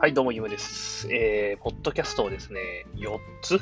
[0.00, 1.08] はい、どうも、ゆむです。
[1.12, 3.60] えー、ポッドキャストをですね、4つ、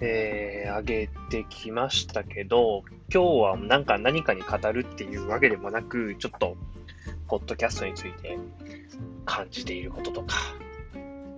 [0.00, 2.82] えー、上げてきましたけど、
[3.12, 6.56] 今日はなんか何かに語るっていうわけでもなく、ちょっと、
[7.26, 8.38] ポッドキャストについて
[9.26, 10.34] 感じていることとか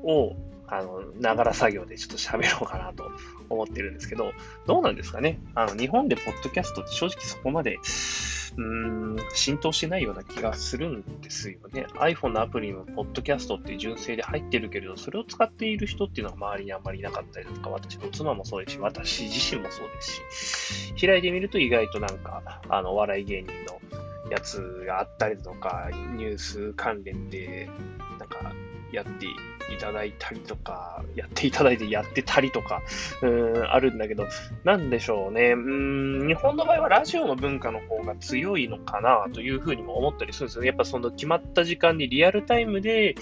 [0.05, 0.37] を、
[0.69, 3.11] あの、ながら作業でちょっと喋ろうかなと
[3.49, 4.33] 思ってるんですけど、
[4.69, 5.41] どうなんですかね？
[5.57, 7.77] あの、日本でポッドキャストって正直そこまで、
[8.57, 11.87] うん、浸透してないような気がするんですよね。
[11.95, 23.81] iPhone のアプリも、ポッドキャストって純正で入ってるけれど、それを使っている人っていうのが周りにあんまりいなかったりとか、私の妻もそうですし、私自身もそうですし、開いてみると意外となんか、あの、お笑い芸人の
[24.31, 27.69] やつがあったりとか、ニュース関連で、
[28.19, 28.53] なんか、
[28.93, 32.83] やっていただいたりとか、やっていただいてやってたりとか、
[33.23, 34.27] うん、あるんだけど、
[34.65, 35.53] なんでしょうね。
[35.53, 40.69] うん、日本の場合はラジオの文化の方が強いのかなというふうにも思ったりするんですよね。
[40.69, 43.15] やっぱその決まった時間にリアルタイムで、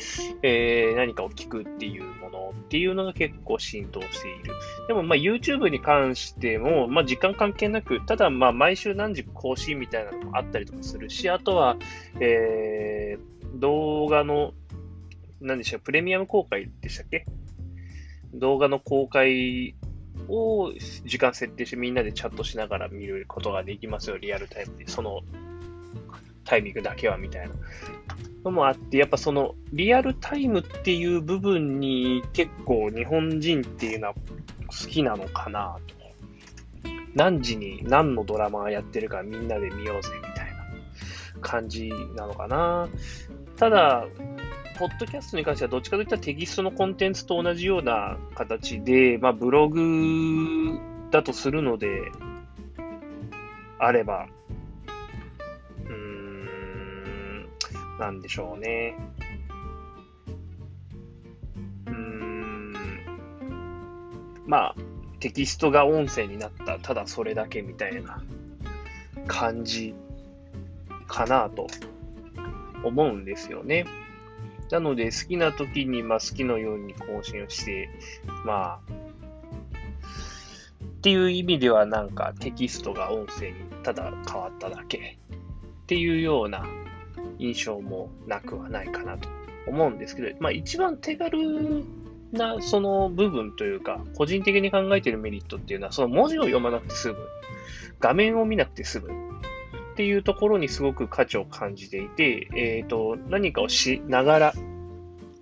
[0.43, 4.55] えー、何かを聞くっていうものっていうのが結構浸透している。
[4.89, 11.77] でもまあ YouTube に関しても、まあ時間関係なく、ただまあ毎週何時更新みたいなのもあったりとかするし、あとは、
[12.21, 14.53] えー、動画の
[15.41, 17.27] 何でしたプレミアム公開でしたっけ？
[18.35, 19.75] 動画の公開
[20.29, 20.73] を
[21.05, 24.89] 時間設定してみんなでチャットしながら見ることができますよ、リアルタイムで。
[24.89, 25.21] その
[26.45, 27.55] タイミングだけはみたいな
[28.45, 34.15] のもあって、やっぱそのリアルタイムっていう部分に結構日本人っていうのは
[34.67, 35.99] 好きなのかなと。
[37.15, 42.89] 何時に何のドラマやってるかみんなで見ようぜみたいな感じなのかな。
[43.57, 44.07] ただ、
[44.79, 50.79] ポッドキャストに関してはどっちかといったらテキストのコンテンツと同じような形で、まあ、ブログ
[51.11, 52.13] だとするので
[53.81, 54.29] あれば、
[55.85, 57.49] うーん、
[57.99, 58.95] なんでしょうね。
[61.87, 62.73] うーん、
[64.47, 64.75] まあ、
[65.19, 68.23] テキストが音声になった、ただそれだけみたいな
[69.27, 69.93] 感じ
[71.09, 71.67] かなと
[72.85, 73.85] 思うんですよね。
[74.71, 77.89] なので、好きな時に、まあ、好きのように更新をして、
[78.45, 78.93] まあ、
[80.85, 85.19] っていう意味では、なんかテキストが音声にただ変わっただけ。
[85.85, 86.67] っていうような
[87.39, 89.29] 印象もなくはないかなと
[89.67, 91.85] 思うんですけど、まあ、一番手軽
[92.33, 97.17] なその部分というか、個人的に考えているメリットっていうのは、その文字を読まなくて済む、
[98.01, 99.28] 画面を見なくて済む。
[99.99, 104.53] っていうところにすごく価値を感じていて、えっ、と、何かをしながら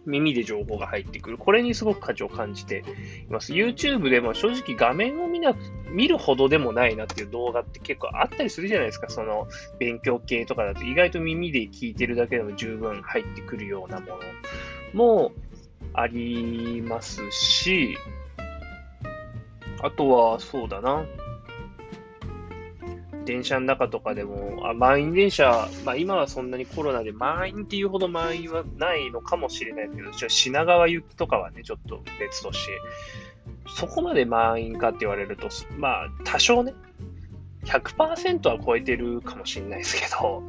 [0.07, 1.37] 耳で情報が入ってくる。
[1.37, 2.83] これにすごく価値を感じて
[3.29, 3.53] います。
[3.53, 5.55] YouTube でも正直画面を見な、
[5.91, 9.11] 見るほどでもないなっていう動画って結構あったりするじゃないですか。
[9.11, 9.47] その
[9.79, 14.17] 勉強系とかだと意外と耳で聞いてるだけでも十分入ってくるようなもの
[14.95, 15.33] も
[15.93, 17.99] ありますし、
[19.83, 21.05] あとはそうだな。
[23.27, 32.81] 電車の中とかでも、あ満員電車、まあ今はそんなにコロナで満員っていうほど満員はないのかもしれないけど、ちょ品川行きとかはね、ちょっと別として、
[33.69, 36.73] そこまで満員かって言われると、まあ多少ね、
[37.65, 40.45] 100%は超えてるかもしれないですけど、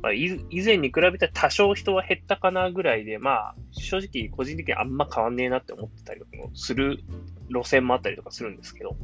[0.00, 7.00] まあ、以前に比べたら多少人は減ったかなぐらいで、まあ正直個人的にあんま変わんねえなって思ってたりとかもする
[7.48, 8.96] 路線もあったりとかするんですけど、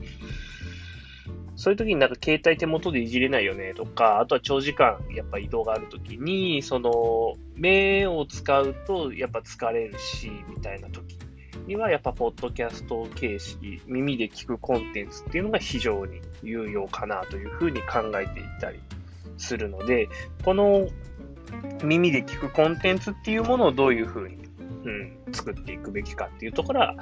[1.61, 11.19] そういう時になんか携帯手元でいじれないよねとか、あとは長時間やっぱ移動がある時に、その目を使うとやっぱ疲れるし、みたいな時
[11.67, 18.81] にはやっぱポッドキャスト形式、耳で聞くコンテンツっていうのが非常に有用かなというふうに考えていたり
[19.37, 20.09] するので、
[20.43, 20.89] この
[21.85, 24.49] 耳で聞くコンテンツっていうものをどういうふうに
[24.85, 26.95] うん、作っていくべきかっていうところは、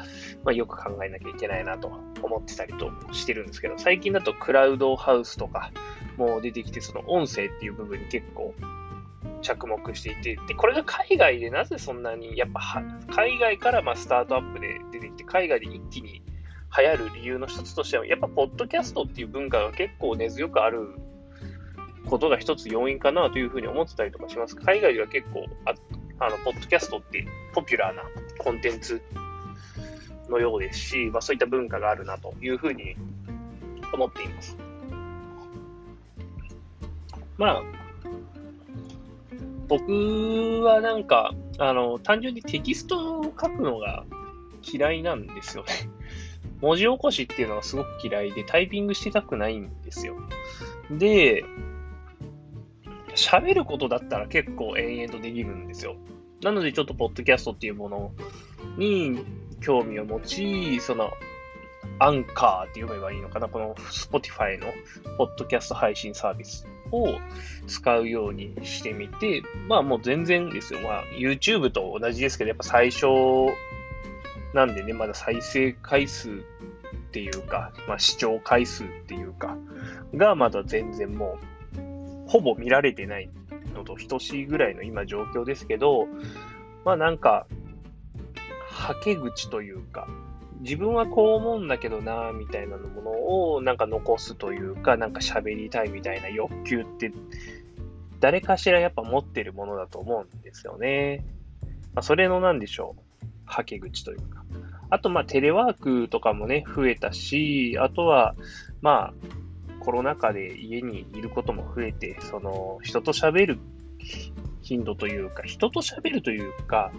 [0.45, 1.89] まあ、よく考えなきゃいけないなと
[2.23, 5.71] 思ってたりとしてるんですけど、最近だとクラウドハウスとか
[6.17, 8.55] も出てきて、その音声っていう部分に結構
[9.43, 16.23] 着目していて、で、これが海外でなぜそんなに、やっぱ、海外からまスタートアップで出てきて、海外で一気に
[16.77, 20.95] 流行る理由の一つとしては、やっぱポッドキャストっていう文化が結構根強くある
[22.09, 24.57] ことが一つ要因かなというふうに思ってたりとかします。
[24.57, 25.45] 海外では結構
[26.21, 28.03] あの、ポッドキャストってポピュラーな
[28.39, 29.01] コンテンツ
[30.29, 32.97] のようですし、まあそういった文化があるなというふうに
[33.93, 34.57] 思っています。
[37.37, 37.63] まあ、
[39.69, 44.05] 僕はなんか、あの、単純にテキストを書くのが
[44.63, 45.73] 嫌いなんですよね。
[46.61, 50.17] 文字起こしっていうのがすごく嫌いで、タイピングしてたくないんですよ。
[50.91, 51.45] で、
[53.19, 55.97] 喋ることだったら結構延々とできるんですよ。
[56.43, 58.13] なのでちょっとポッドキャストっていうもの
[58.77, 59.25] に
[59.61, 61.11] 興味を持ち、その、
[62.01, 63.49] アンカーって読めばいいのかな？
[63.49, 64.69] この Spotify の
[65.17, 67.19] ポッドキャスト配信サービスを
[67.67, 70.81] 使うようにしてみて、まあもう全然ですよ。
[70.81, 73.07] まあ YouTube と同じですけど、やっぱ最初
[74.55, 76.35] なんでね、まだ再生回数っ
[77.11, 79.57] ていうか、まあ視聴回数っていうか、
[80.15, 81.58] がまだ全然もう、
[82.29, 83.29] ほぼ見られてない
[83.75, 86.07] のと等しいぐらいの今状況ですけど、
[86.85, 87.47] まあなんか、
[88.71, 90.07] はけ口というか、
[90.61, 93.11] 自分はこう思うんだけどな、みたいなもの
[93.55, 97.13] をなんか残すというか、なんか喋りたいみたいな欲求って、
[98.21, 101.25] 誰かしらやっぱ持ってるものだと思うんですよね。
[101.95, 103.03] まあ、それのなんでしょう。
[103.47, 104.45] はけ口というか。
[104.91, 108.35] あと、まあ、テレワークとかもね、増えたし、あとは、
[108.83, 109.15] まあ、
[109.89, 113.59] コロナ禍で家にいることも増えて、その、人と喋る
[114.61, 116.93] 頻度というか、人と喋るというか、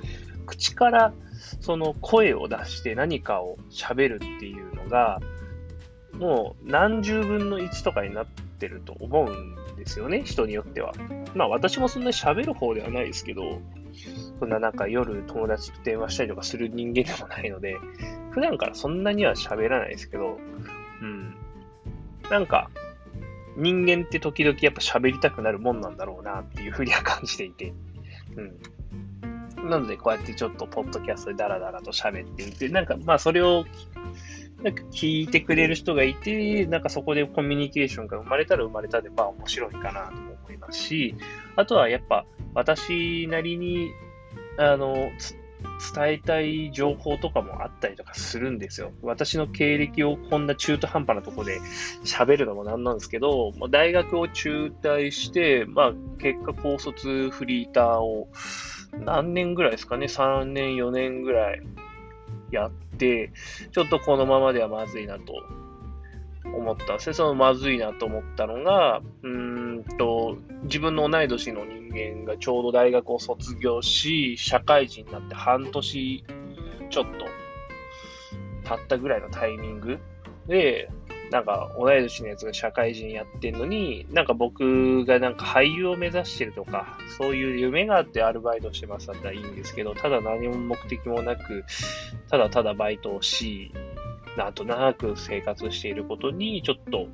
[0.47, 1.13] 口から
[1.61, 5.19] その声を出して何かを喋るっていうのが、
[6.13, 10.93] もう何十分の1とかになってると思うんですよね、人によっては。
[11.35, 13.61] まあ私もそんなに喋る方ではないですけど、
[14.39, 17.77] そんななんか夜友達と電話したりとかする人間でもないので、
[18.31, 20.39] 普段からそんなには喋らないですけど、
[22.29, 22.69] なんか、
[23.55, 27.73] 人間って時々やっぱ喋りたくなるもんなんだろうなっていうふうには感じていて、
[28.35, 28.41] う
[29.65, 29.69] ん。
[29.69, 33.65] なので、こうやってちょっとポッドキャストでダラダラと喋ってみて、なんか、まあ、それを、
[34.63, 41.15] なんか聞いてくれる人がいて、なんかそこでコミュニケーションが生まれたら生まれたで、まあ面白いかなと思いますし、
[41.55, 43.91] あとはやっぱ私なりに、
[44.57, 45.11] あの、
[45.93, 48.91] 伝えたい情報とかもあったりとかするんですよ。
[49.01, 51.59] 私の経歴をこんな中途半端なとこで
[52.03, 58.27] 喋るのもなんなんですけど、ま大学を中退して、まあ結果高卒フリーターを
[58.93, 61.61] 何年ぐらいですかね、3年、4年ぐらい
[62.51, 63.31] やって、
[63.71, 65.43] ちょっとこのままではまずいなと
[66.43, 67.13] 思ったんですね。
[67.13, 70.18] そのまずいなと思ったのが、うーんと、
[70.69, 76.23] 自分の同い年の人間がちょうど大学を卒業し、社会人になって半年
[76.89, 77.25] ちょっと
[78.69, 79.99] 経ったぐらいのタイミング
[80.47, 80.89] で、
[81.31, 91.65] なんか同い年のやつが社会人やってんのに、なんか僕がなんか俳優を目指してるとか、そういう夢があってアルバイトしてますだったらいいんですけど、ただ何も目的もなく、
[92.29, 93.71] ただただバイトをし、
[94.37, 97.07] なんとなく生活していることに、ちょっと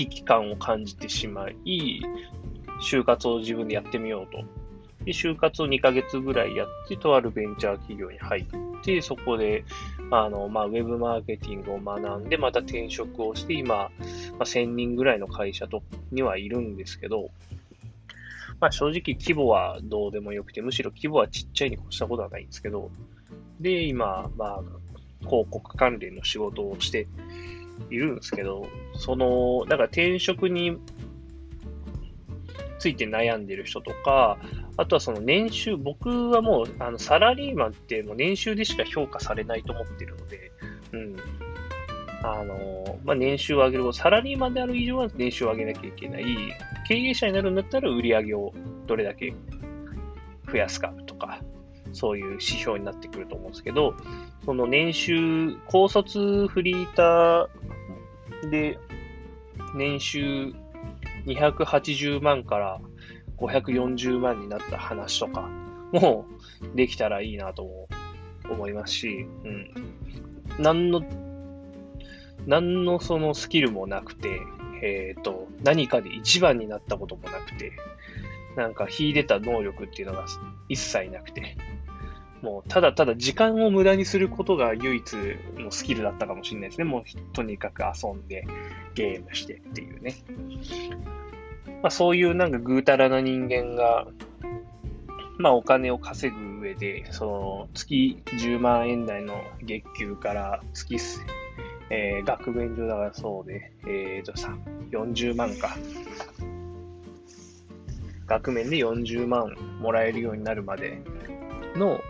[0.00, 2.00] 危機感を感じてしまい、
[2.80, 4.44] 就活を自分でやってみようと。
[5.04, 8.46] で、就活を2ヶ月ぐらいやって、とあるベンチャー企業に入っ
[8.82, 9.64] て、そこで、
[10.10, 13.90] あの、まあ、ウェブマーケティングを学んで、また転職をして、今、ま
[14.40, 15.82] あ、1000人ぐらいの会社と
[16.12, 17.30] にはいるんですけど、
[18.58, 22.90] まあ、正直規模はどうでもよくて、むしろ規模はちっちゃいに越したことはないんですけど、
[23.60, 24.62] で、今、まあ、
[25.26, 27.06] 広告関連の仕事をして
[27.90, 30.78] いるんですけど、その、だから転職に
[32.78, 34.38] ついて悩んでる人とか、
[34.76, 40.52] あとはその年収、僕はもうあのサラリーマンってもう年収でしか評価されないと思ってるので、
[40.92, 41.16] うん。
[42.22, 46.24] あの、まあ、年収を上げる、サラリーマンである以上は年収を上げなきゃいけない。
[46.88, 48.52] 経営者になるんだったら売り上げを
[48.86, 49.32] どれだけ
[50.50, 51.40] 増やすかとか、
[51.92, 53.94] そういう指標になってくると思うんですけど、
[54.44, 57.48] その年収、高卒フリーター
[58.48, 58.78] で
[59.74, 60.54] 年収
[61.26, 62.80] 280万から
[63.36, 65.42] 540万になった話とか
[65.92, 66.26] も
[66.74, 67.88] できたらいいなと
[68.48, 69.70] 思いますし、うん。
[70.58, 71.02] 何の、
[72.46, 74.40] 何のそのスキルもなくて、
[74.82, 77.72] えっ、ー、と、何かで一番になったこともなくて、
[78.56, 80.26] なんか秀でた能力っていうのが
[80.68, 81.56] 一切なくて、
[82.42, 85.14] もうただただ時間を無駄にすることが唯一
[85.56, 86.84] のスキルだったかもしれないですね。
[86.84, 88.46] もうとにかく遊んで、
[88.94, 90.14] ゲームしてっていうね。
[91.82, 94.06] まあそういうなんかぐうたらな人間が、
[95.38, 100.96] まあお金を稼ぐ上で、その月10万円台の月給から月、
[101.90, 104.56] えー、額面上だからそうで、えーとさ、
[104.92, 105.76] 40万か。
[108.26, 111.02] 額面で40万もらえるようになるまで
[111.74, 112.00] の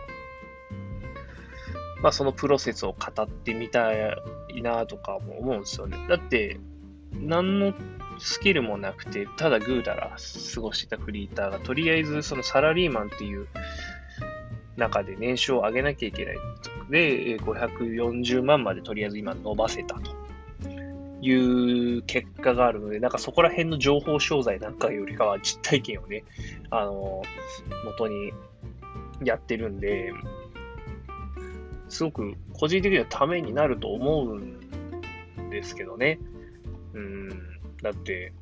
[2.03, 5.97] まあそのプロセスを語ってみたいなとかも思うんですよね。
[6.09, 6.59] だって、
[7.13, 7.75] 何の
[8.19, 10.17] スキルもなくて、ただぐうたら
[10.55, 13.49] 過ごしてたフリーターが、とりあえずそのサラリーマンっていう
[14.77, 16.37] 中で年収を上げなきゃいけない。
[16.91, 20.21] で、540万までとりあえず今伸ばせたと。
[21.23, 26.25] いう結果があるので、なんかそこら辺の情報商材なんかよりかは実体験をね、
[26.71, 27.23] あの、
[27.85, 28.33] 元に
[29.23, 30.13] やってるんで、
[31.91, 34.61] すごく個人的にはためになると思うん
[35.51, 36.19] ですけどね。
[36.95, 37.29] うん。
[37.83, 38.33] だって、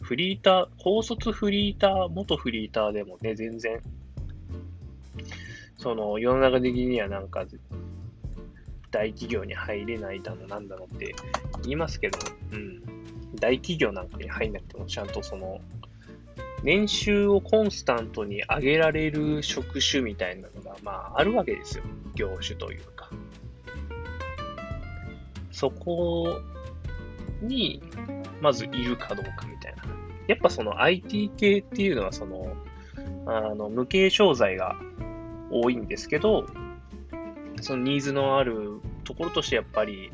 [0.00, 3.80] フリーター、高卒フリーター、元フリーターでもね、全然、
[5.76, 7.44] その世の中的にはなんか、
[8.90, 11.14] 大企業に入れないだのなんだのって
[11.62, 12.18] 言いますけど、
[12.52, 12.82] うん。
[13.36, 15.60] 大企業なんかに入んなくても、ちゃんとその、
[16.62, 21.84] 年収をコンスタントに上げられる職種みたいなのが、まあ、あるわけですよ。
[22.14, 23.10] 業種というか。
[25.50, 26.40] そこ
[27.40, 27.82] に、
[28.40, 29.82] まずいるかどうかみたいな。
[30.28, 32.56] やっぱその IT 系っていうのは、その、
[33.26, 34.76] あの、無形商材が
[35.50, 36.46] 多いんですけど、
[37.60, 40.10] そのニーズのあるところとしてやっぱり、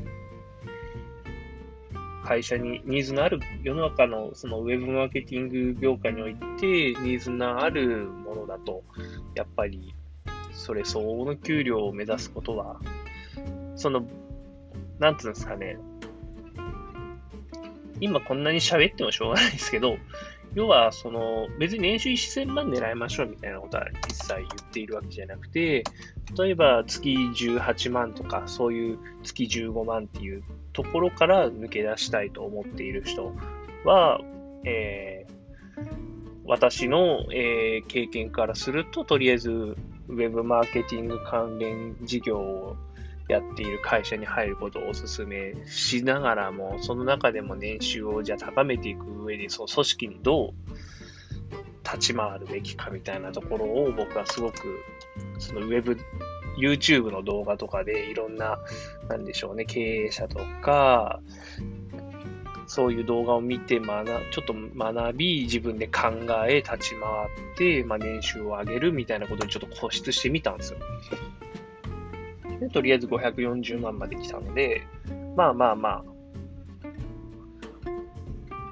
[2.29, 8.85] 会社にニーズのある世の中のそのウェブマーケティング業界においてニーズのあるものだと、
[9.35, 9.95] やっぱり
[10.53, 12.81] それ相応の給料を目指すことは、
[13.77, 14.07] その、
[14.99, 15.79] なんていうんですかね、
[17.99, 19.97] 今こんなに喋ってもしょうがないですけど、
[20.55, 25.83] 要は、その、別に年収1000万狙いましょうみたいなことは一切言っているわけじゃなくて、
[26.39, 30.43] 例えば月18万とか、そういう月15万っていう
[30.79, 33.35] ところから抜け出したいと思っている人
[33.85, 34.21] は、
[34.65, 35.83] えー、
[36.45, 42.77] 私の、えー、経験からすると、とりあえず、ウェブマーケティング関連事業を
[43.29, 50.53] やっている会社に入ることをお勧めしながらも、その中でも年収をじゃあ高めていく上で、その組織にどう
[51.83, 54.79] 立ち回るべきかみたいなところを僕はすごく、
[55.41, 55.99] そのウェブ、
[56.59, 58.59] YouTube の動画とかでいろんな、
[59.09, 61.21] なんでしょうね、経営者とか、
[62.67, 66.11] そういう動画を見て学、ちょっと学び、自分で考
[66.47, 67.01] え、立ち回
[67.55, 70.79] って、まあ、年収を上げるみたいなことにちょっと固執してみたんですよ。
[72.61, 74.83] で、とりあえず540万まで来たので、
[75.35, 76.19] まあまあまあ、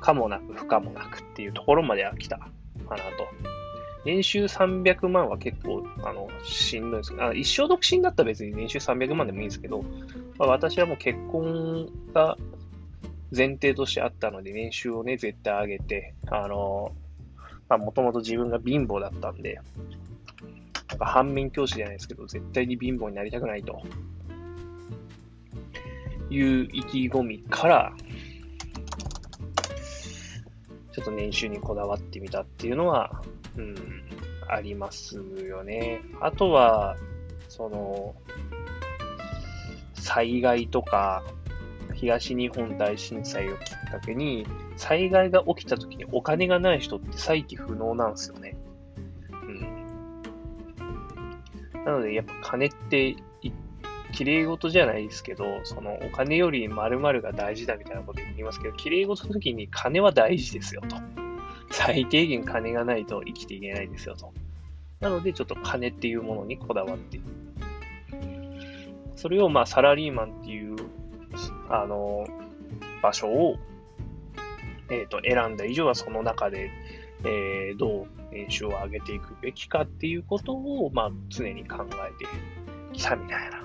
[0.00, 2.50] かもなく不可もなくっていうところまでは来たか
[2.90, 3.55] なと。
[4.06, 9.82] 年収300万は結構、あの、しんどいですあ一生独身だったら別に年収300万でもいいんですけど、
[10.38, 12.38] まあ、私はもう結婚が
[13.36, 16.92] 前提としてあったので、年収をね、絶対上げて、あの、
[17.68, 19.58] まあ、もともと自分が貧乏だったんで、
[20.88, 23.82] なんか反面教師じゃないですけど、絶対に貧乏になりたくないと。
[26.30, 27.92] いう意気込みから、
[30.92, 33.20] ちょっと年収にこだわってみたっていうのは、
[33.56, 33.74] うん、
[34.48, 36.02] ありますよね。
[36.20, 36.96] あとは、
[37.48, 38.14] その、
[39.94, 41.22] 災害とか、
[41.94, 44.46] 東日本大震災をきっかけに、
[44.76, 48.56] 災害が起きた時にお金がない人って再起不能なんですよね。
[49.30, 49.76] うん
[51.84, 53.16] なので、やっぱ金って、
[54.12, 60.96] 綺麗事じゃないですけど、そのお金より〇〇が大事だみたいなこと言いますけど、綺麗事の時に金は大事ですよと。
[61.70, 64.32] 最低限金がないと生きていけないですよと。
[65.00, 67.26] なので、ちょっと金っていうものにこだわっている。
[69.14, 70.76] それをまあサラリーマンっていう、
[71.68, 72.26] あの、
[73.02, 73.56] 場所を、
[74.90, 76.70] えっ、ー、と、選んだ以上はその中で、
[77.24, 82.26] えー、どう年収を上げていくべきかっていうことを、まあ、常に考えて
[82.92, 83.64] きたみたいな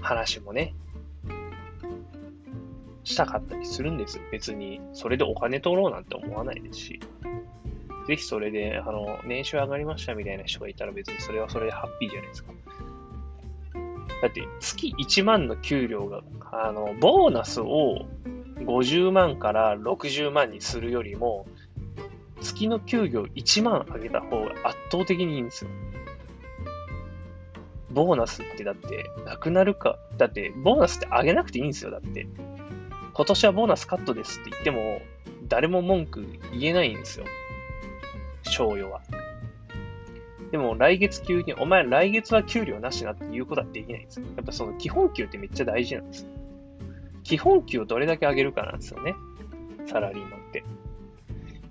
[0.00, 0.74] 話もね、
[3.06, 4.20] したかったりするんです。
[4.32, 7.00] 別に、それでお金取ろうなんて思わないですし。
[8.08, 12.52] ぜひそれで、あの、年収上がりましたみたいな人がいたら別にそれはそれでハッピーじゃないですか。
[14.22, 18.06] だって、月1万の給料が、あの、ボーナスを
[18.56, 21.46] 50万から60万にするよりも、
[22.40, 25.70] 月の給料1万上げた方が圧倒的にいいんですよ。
[27.90, 29.96] ボーナスってだって、なくなるか。
[30.18, 32.26] だって、ボーナスって上げなくていいんですよ、だって。
[33.16, 35.00] 今年はボーナスカットですって言っても、
[35.48, 37.24] 誰も文句言えないんですよ。
[38.42, 39.00] 賞与は。
[40.50, 44.26] でも、来月急に、お前来月は給料なしなって言うことはできないんですよ。
[44.36, 46.26] やっぱその基本給ってめっちゃ大事なんです。
[47.22, 49.14] 基本給をどれだけ上げるかなんですよね。
[49.86, 50.62] サラリーマンって。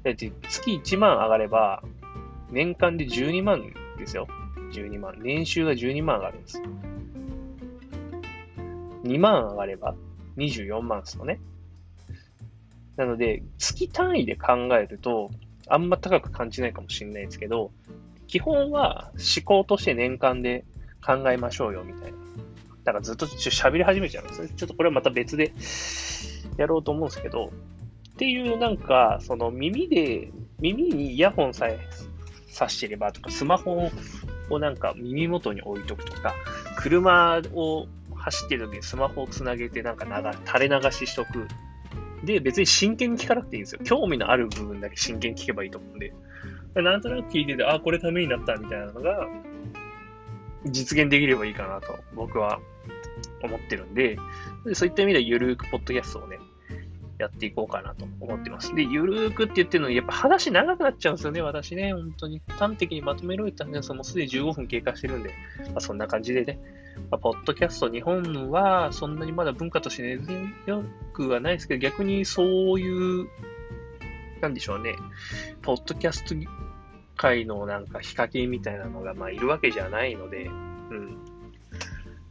[0.01, 1.83] だって月1万上がれば、
[2.49, 4.25] 年間で12万ですよ。
[4.71, 5.13] 12万。
[5.21, 6.59] 年収が12万上がるんです。
[9.03, 9.93] 2万上がれば
[10.38, 11.39] 24万ですよね。
[12.96, 15.30] なので、月単位で考えると、
[15.68, 17.72] あんま高く感じないかもしれないですけど、
[18.27, 20.65] 基本は思考として年間で
[21.06, 22.18] 考えましょうよ、みたいな。
[22.84, 24.50] だからずっと喋り始めちゃうんですね。
[24.56, 25.54] ちょっとこれはまた別で
[26.58, 27.51] やろうと思うんですけど、
[28.10, 31.80] っていうなんか、その耳で、耳にイヤホンさえ
[32.50, 33.89] 挿してればとか、スマホ
[34.50, 36.34] をなんか耳元に置いとくとか、
[36.77, 37.88] 車を
[38.25, 40.12] 走ってる時にスマホをつなげてなんか流
[40.48, 41.48] 垂れ流ししとく。
[42.24, 43.82] で、別に真剣に聞かなくていいんですよ。
[43.84, 46.13] 興味のある部分だけ真剣に聞けばいいと思うんで。
[46.74, 49.27] なんとなく聞いてて、あ、これためになったみたいなのが、
[50.65, 52.60] 実現できればいいかなと、僕は
[53.44, 54.17] 思ってるんで、
[54.74, 56.39] そういった意味ではゆるーくポッドキャストをね、
[57.20, 58.74] やっていこうかなと思ってます。
[58.74, 61.94] で、ゆるーくって言ってるのに、やっぱ話長くなっちゃうんですよね、私ね。
[61.94, 62.41] 本当に。
[62.48, 65.29] 端的にまとめろいったんですもうすでに15分経過してるんで、
[65.67, 66.60] まあ、そんな感じでね。
[67.11, 70.19] まあ、ポッドキャスト、日本はそんなにまだ文化として根
[70.65, 70.83] 強
[71.13, 73.27] くはないですけど、逆にそういう、
[74.41, 74.95] なんでしょうね。
[75.61, 76.35] ポッドキャスト
[77.15, 80.49] 界のなんかヒカキンみたいなのがまあいるわけじゃないので、う
[80.93, 81.17] ん。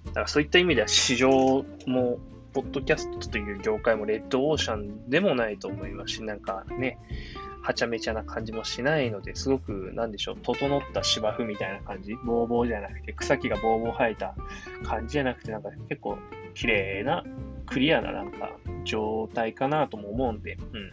[0.07, 2.19] だからそういった意味では市場も、
[2.53, 6.99] ポッドキャストという業界もレッドオーシャンでもないと思いますし、なんかね、
[7.65, 14.35] はちゃめちゃな感じもしないので、すごく、なんでしょう、整った芝生みたいな感じ、ボーボーじゃなくて、草木がボーボー生えた
[14.85, 16.19] 感じじゃなくて、なんか結構
[16.53, 17.25] 綺麗な、
[17.65, 18.53] クリアななんか
[18.85, 20.93] 状態かなとも思うんで、うん。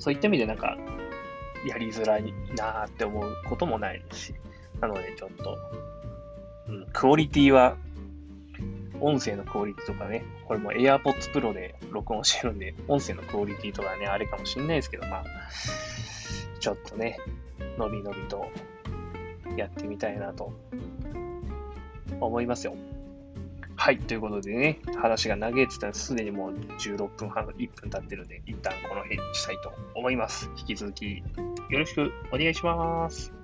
[0.00, 0.76] そういった意味でなんか、
[1.68, 4.34] やりづらいなーって思うこともないですし、
[4.80, 5.56] なのでちょっと、
[6.68, 7.76] うん、クオリティは、
[9.00, 15.24] 音声のクオリティとかね、これも AirPods Pro で録音してるんで、音声のクオリティとかね、あれかもしんないですけど、まあ、
[16.60, 17.18] ちょっとね、
[17.78, 18.50] のびのびと
[19.56, 20.52] やってみたいなと
[22.20, 22.74] 思いますよ。
[23.76, 23.98] はい。
[23.98, 30.50] ということでね、話が長いって言ったらすでにもう16分半、1分経ってるんで、一旦この辺にしたいと思います。
[30.56, 31.22] 引き続き
[31.68, 33.43] よろしくお願いします。